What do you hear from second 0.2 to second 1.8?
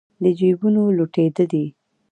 د جېبونو لوټېده دي